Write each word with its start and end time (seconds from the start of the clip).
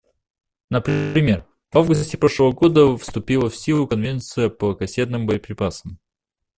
Например, 0.71 1.45
в 1.71 1.77
августе 1.77 2.17
прошлого 2.17 2.53
года 2.53 2.97
вступила 2.97 3.51
в 3.51 3.55
силу 3.55 3.85
Конвенция 3.87 4.49
по 4.49 4.73
кассетным 4.73 5.27
боеприпасам. 5.27 5.99